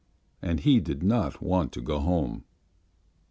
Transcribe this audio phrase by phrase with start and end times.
[0.41, 2.43] And he did not want to go home.